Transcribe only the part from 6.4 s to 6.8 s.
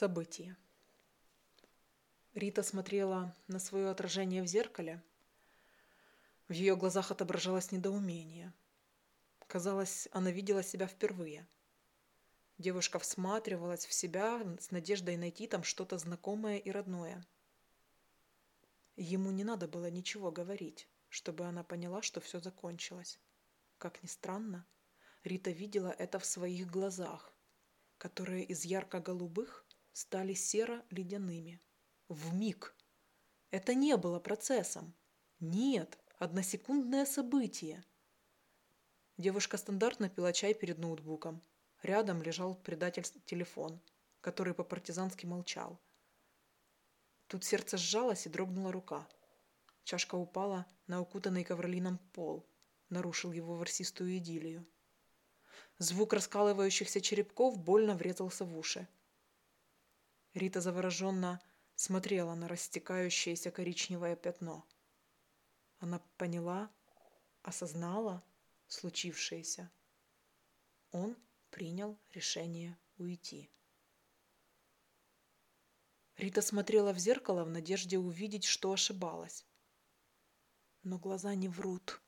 В ее